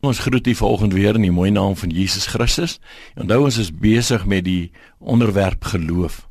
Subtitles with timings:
[0.00, 2.78] Ons groet u vanoggend weer in die mooi naam van Jesus Christus.
[3.14, 6.26] Onthou ons is besig met die onderwerp geloof.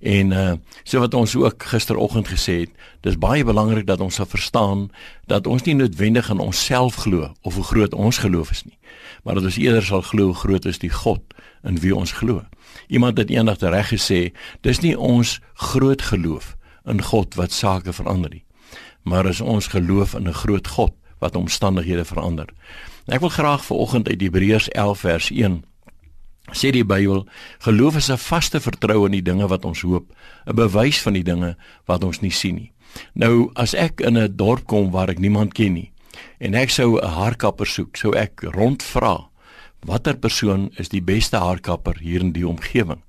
[0.00, 0.52] En uh
[0.82, 2.70] so wat ons ook gisteroggend gesê het,
[3.00, 4.88] dis baie belangrik dat ons sal verstaan
[5.26, 8.78] dat ons nie noodwendig aan onsself glo of hoe groot ons geloof is nie,
[9.22, 11.22] maar dat ons eerder sal glo hoe groot is die God
[11.62, 12.42] in wie ons glo.
[12.88, 18.30] Iemand het eendag reg gesê, dis nie ons groot geloof in God wat sake verander
[18.30, 18.44] nie,
[19.02, 20.92] maar is ons geloof in 'n groot God
[21.22, 22.50] wat omstandighede verander.
[23.06, 25.62] Ek wil graag vanoggend uit Hebreërs 11 vers 1
[26.50, 27.22] sê die Bybel,
[27.62, 30.10] geloof is 'n vaste vertroue in die dinge wat ons hoop,
[30.46, 32.72] 'n bewys van die dinge wat ons nie sien nie.
[33.14, 35.92] Nou as ek in 'n dorp kom waar ek niemand ken nie
[36.40, 39.28] en ek sou 'n haarkapper soek, sou ek rondvra
[39.86, 43.02] watter persoon is die beste haarkapper hier in die omgewing.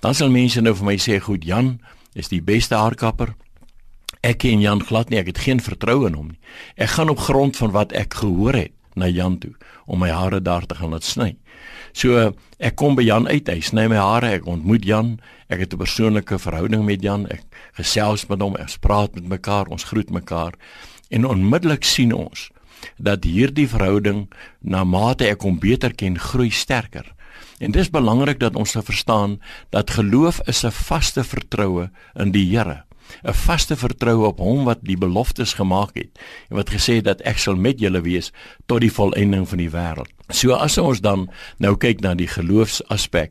[0.00, 1.80] Dan sal mense nou vir my sê, "Goed, Jan
[2.14, 3.34] is die beste haarkapper."
[4.20, 6.40] Ek ken Jan glad nie, ek het geen vertroue in hom nie.
[6.76, 9.54] Ek gaan op grond van wat ek gehoor het na Jan toe
[9.86, 11.36] om my hare daar te gaan laat sny.
[11.96, 15.18] So ek kom by Jan uit, hy sny my hare, ek ontmoet Jan,
[15.48, 17.42] ek het 'n persoonlike verhouding met Jan, ek
[17.80, 20.52] gesels met hom, ons praat met mekaar, ons groet mekaar
[21.10, 22.50] en onmiddellik sien ons
[22.96, 24.28] dat hierdie verhouding
[24.60, 27.04] na mate ek hom beter ken, groei sterker.
[27.58, 29.40] En dis belangrik dat ons verstaan
[29.70, 32.84] dat geloof is 'n vaste vertroue in die Here.
[33.24, 37.20] 'n vaste vertroue op hom wat die beloftes gemaak het en wat gesê het dat
[37.20, 38.32] ek sal met julle wees
[38.66, 40.10] tot die volëinding van die wêreld.
[40.30, 43.30] So as ons dan nou kyk na die geloofsaspek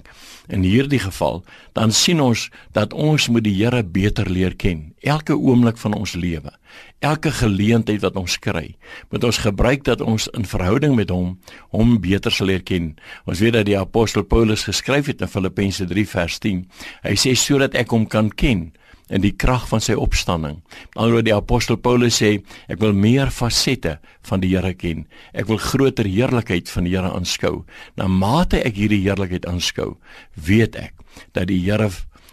[0.50, 5.35] in hierdie geval, dan sien ons dat ons moet die Here beter leer ken elke
[5.38, 6.52] oomblik van ons lewe.
[7.00, 8.75] Elke geleentheid wat ons kry,
[9.09, 11.38] moet ons gebruik dat ons in verhouding met hom
[11.72, 12.94] hom beter sal leer ken.
[13.25, 16.66] Ons weet dat die apostel Paulus geskryf het in Filippense 3 vers 10.
[17.07, 18.69] Hy sê sodat ek hom kan ken
[19.10, 20.60] in die krag van sy opstanding.
[20.96, 22.38] Alhoewel die apostel Paulus sê,
[22.70, 23.98] ek wil meer fasette
[24.30, 25.06] van die Here ken.
[25.34, 27.64] Ek wil groter heerlikheid van die Here aanskou.
[27.98, 29.96] Na mate ek hierdie heerlikheid aanskou,
[30.36, 30.94] weet ek
[31.34, 31.90] dat die Here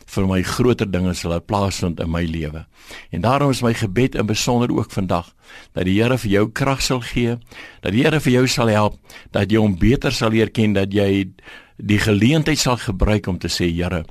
[0.06, 2.64] vir my groter dinge sal plaasvind in my lewe.
[3.10, 5.32] En daarom is my gebed in besonder ook vandag
[5.74, 7.38] dat die Here vir jou krag sal gee,
[7.82, 9.00] dat die Here vir jou sal help,
[9.34, 11.26] dat jy hom beter sal leer ken, dat jy
[11.76, 14.04] die geleentheid sal gebruik om te sê Here,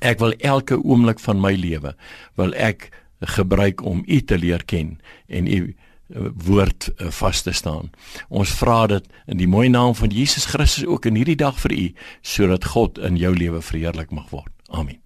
[0.00, 1.94] Ek wil elke oomblik van my lewe
[2.38, 2.90] wil ek
[3.34, 7.90] gebruik om U te leer ken en U eh, woord eh, vas te staan.
[8.28, 11.74] Ons vra dit in die mooi naam van Jesus Christus ook in hierdie dag vir
[11.74, 11.84] u
[12.22, 14.52] sodat God in jou lewe verheerlik mag word.
[14.68, 15.00] Amen.